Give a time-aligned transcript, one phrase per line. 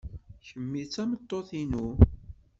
[0.45, 1.87] Kemmi d tameṭṭut-inu.